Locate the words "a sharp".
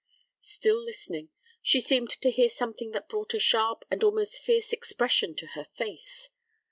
3.35-3.85